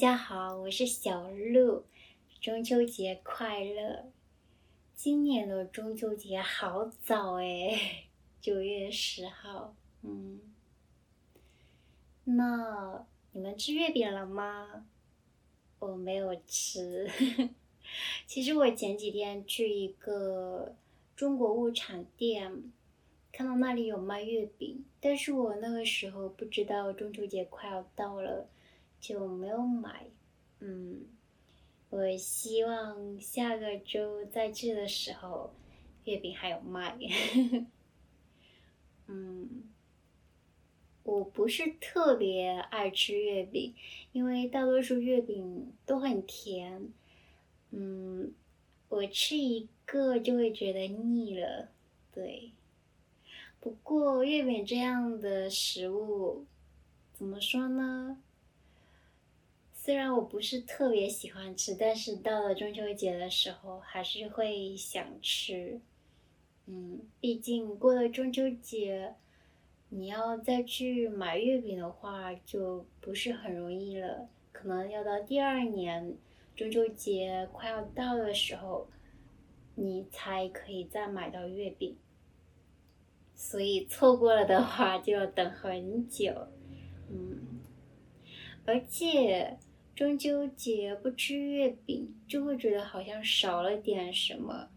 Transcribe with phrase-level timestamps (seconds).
[0.00, 1.84] 大家好，我是小鹿，
[2.40, 4.10] 中秋节快乐！
[4.94, 8.06] 今年的中秋节好早诶，
[8.40, 9.76] 九月十号。
[10.00, 10.40] 嗯，
[12.24, 14.86] 那你们吃月饼了吗？
[15.80, 17.06] 我没有吃。
[18.26, 20.74] 其实我前几天去一个
[21.14, 22.72] 中国物产店，
[23.30, 28.48] 看到那里有卖月饼，但是我那个时候不知道中秋节快要到了。
[29.00, 30.06] 就没有买，
[30.60, 31.06] 嗯，
[31.88, 35.54] 我希望下个周再去的时候，
[36.04, 36.98] 月饼还有卖。
[39.08, 39.64] 嗯，
[41.02, 43.74] 我不是特别爱吃月饼，
[44.12, 46.92] 因为大多数月饼都很甜，
[47.70, 48.32] 嗯，
[48.88, 51.70] 我吃一个就会觉得腻了，
[52.12, 52.52] 对。
[53.58, 56.46] 不过月饼这样的食物，
[57.12, 58.22] 怎么说呢？
[59.82, 65.80] 虽然我不是特别喜欢吃，但是到了中秋节的时候还是会想吃。
[66.66, 69.14] 嗯，毕竟过了中秋节，
[69.88, 76.14] 你要再去买月饼的话就不是很容易了，可能要到第二年
[76.54, 78.86] 中秋节快要到的时候，
[79.76, 81.96] 你才可以再买到月饼。
[83.34, 86.48] 所以错过了的话就要等很久。
[87.08, 87.62] 嗯，
[88.66, 89.56] 而且。
[90.00, 94.70] 中秋节不吃月饼，就会觉得好像少了点什么。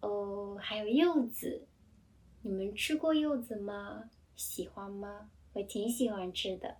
[0.00, 1.68] 哦，还有柚子，
[2.40, 4.10] 你们吃过柚子吗？
[4.34, 5.30] 喜欢吗？
[5.52, 6.78] 我挺喜欢吃的。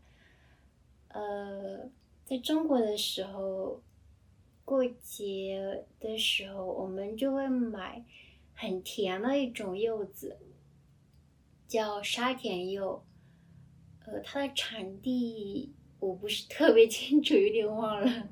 [1.07, 1.89] 呃，
[2.25, 3.81] 在中国的时候，
[4.65, 8.05] 过节的时候，我们就会买
[8.57, 10.37] 很甜的一种柚子，
[11.69, 13.05] 叫沙田柚。
[14.05, 15.73] 呃，它的产地。
[16.03, 18.29] 我不是特别清楚，有点忘了。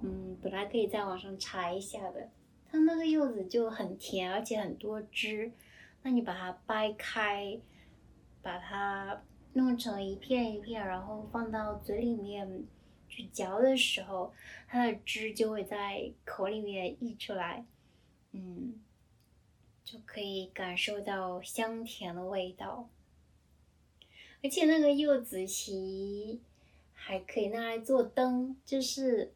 [0.00, 2.30] 嗯，本来可以在网上查一下的。
[2.70, 5.52] 它那个柚子就很甜，而且很多汁。
[6.02, 7.60] 那你把它掰开，
[8.40, 9.22] 把它
[9.52, 12.64] 弄成一片一片，然后放到嘴里面
[13.10, 14.32] 去嚼的时候，
[14.66, 17.66] 它的汁就会在口里面溢出来。
[18.32, 18.80] 嗯，
[19.84, 22.88] 就可以感受到香甜的味道。
[24.42, 26.40] 而且那个柚子皮。
[27.02, 29.32] 还可以拿来做灯，就是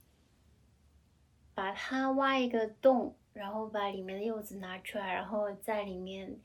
[1.54, 6.38] 把它挖一个洞，然后把里面的柚子拿出来，然后在里面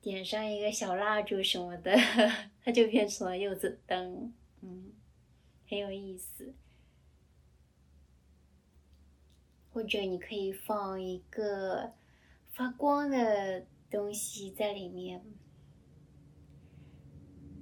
[0.00, 1.94] 点上一个小蜡烛什么的，
[2.64, 4.92] 它就变成了柚子灯，嗯，
[5.68, 6.54] 很有意思。
[9.72, 11.92] 或者你可以放一个
[12.48, 15.22] 发光的东西在里面，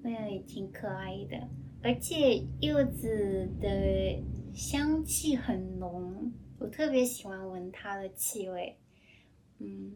[0.03, 1.49] 那样也挺可爱的。
[1.81, 4.23] 而且柚子的
[4.53, 8.77] 香气很浓，我特别喜欢闻它的气味。
[9.59, 9.95] 嗯，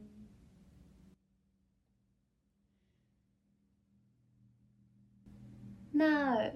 [5.90, 6.52] 那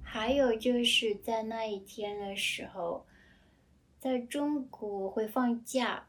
[0.00, 3.04] 还有就是在那一天的时候，
[3.98, 6.06] 在中国会放假，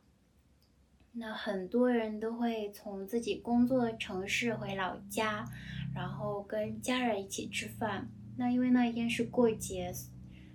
[1.13, 5.45] 那很多人都会从自己工作的城市回老家。
[5.93, 9.93] 然后跟家人一起吃饭，那因为那一天是过节，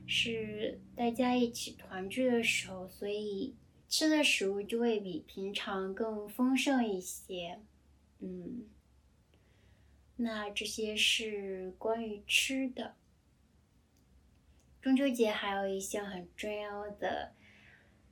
[0.07, 3.55] 是大家一起团聚的时候，所以
[3.89, 7.61] 吃的食物就会比平常更丰盛一些。
[8.21, 8.65] 嗯，
[10.17, 12.95] 那这些是关于吃的。
[14.81, 17.33] 中秋节还有一项很重要的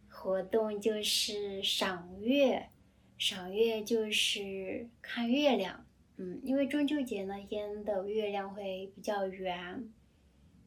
[0.08, 2.68] 活动就是赏月，
[3.16, 5.86] 赏月就是看月亮。
[6.16, 9.92] 嗯，因为中秋节那天的月亮会比较圆，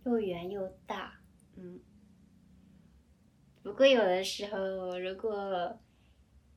[0.04, 1.20] 又圆又大。
[1.56, 1.80] 嗯，
[3.64, 5.80] 不过有的时候如果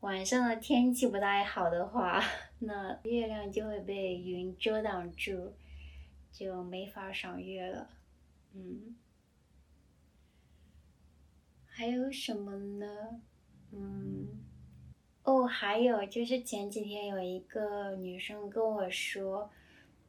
[0.01, 2.21] 晚上的天气不太好的话，
[2.59, 5.55] 那月亮就会被云遮挡住，
[6.33, 7.91] 就没法赏月了。
[8.55, 8.97] 嗯，
[11.67, 13.21] 还有什么呢？
[13.71, 14.50] 嗯。
[15.23, 19.51] 哦，还有就是前几天有一个女生跟我说，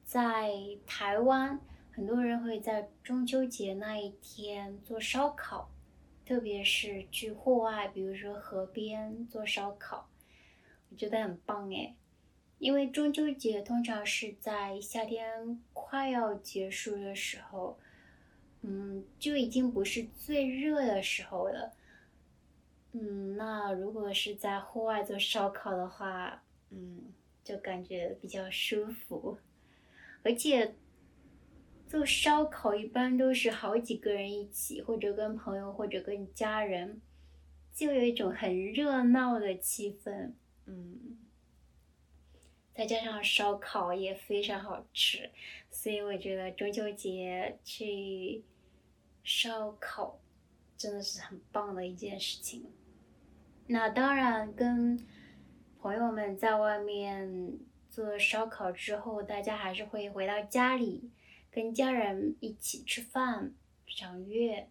[0.06, 0.52] 在
[0.88, 1.60] 台湾
[1.92, 5.70] 很多人会在中秋节那一天做烧烤，
[6.26, 10.10] 特别是去户外，比如说河边做烧烤，
[10.90, 11.94] 我觉得很棒诶，
[12.58, 17.78] 因为中秋节通常是在夏天快要结束的时候，
[18.62, 21.74] 嗯，就已经不是最热的时候了。
[22.94, 29.38] 嗯，那如果是在户外做烧烤的话，嗯，就感觉比较舒服，
[30.24, 30.76] 而且
[31.88, 37.02] 做烧烤一般都是好几个人一起，或者跟朋友，或者跟家人，
[37.74, 40.34] 就有一种很热闹的气氛。
[40.66, 41.18] 嗯，
[42.74, 45.30] 再加上烧烤也非常好吃，
[45.70, 48.44] 所以我觉得中秋节去
[49.24, 50.20] 烧烤
[50.78, 52.66] 真的是很棒的一件事情。
[53.74, 55.00] 那当然，跟
[55.80, 57.58] 朋友们在外面
[57.90, 61.10] 做烧烤之后，大家还是会回到家里。
[61.50, 63.54] 跟家人一起吃饭、
[63.86, 64.68] 赏月。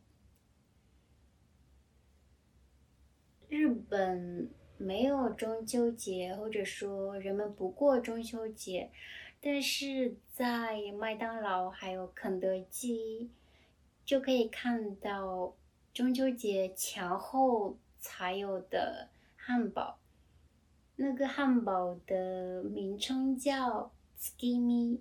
[3.48, 8.90] 日本没有中秋节，或者说人们不过中秋节，
[9.40, 13.30] 但是在麦当劳还有肯德基，
[14.04, 15.56] 就可以看到
[15.94, 19.98] 中秋节前后才有的汉堡。
[20.96, 24.98] 那个汉堡的名称叫 “skimi”。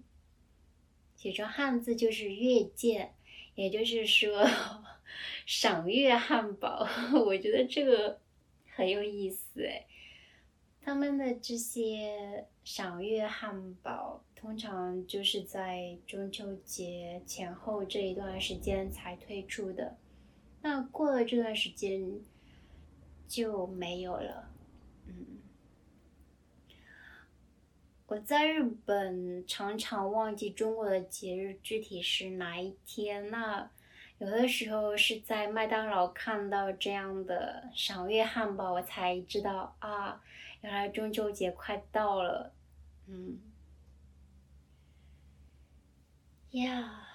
[1.15, 3.13] 写成汉字就是月见，
[3.55, 4.47] 也就是说
[5.45, 6.87] 赏月汉堡。
[7.25, 8.19] 我觉得这个
[8.75, 9.85] 很有意思哎。
[10.81, 19.97] 他们的这些赏月汉堡通常就是在中秋节前后这一段时间才推出的，
[20.61, 22.01] 那过了这段时间
[23.29, 24.49] 就没有了。
[25.05, 25.25] 嗯。
[28.07, 33.29] 我在日本常常忘记中国的节日具体是哪一天。
[33.29, 33.69] 那
[34.17, 40.21] 有的时候是在麦当劳看到这样的赏月汉堡，我才知道啊，
[40.61, 42.51] 原来中秋节快到了。
[43.07, 43.39] 嗯，
[46.51, 47.07] 呀，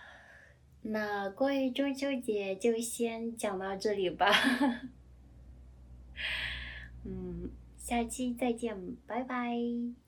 [0.82, 4.30] 那关于中秋节就先讲到这里吧。
[7.84, 10.03] 下期再见，拜拜。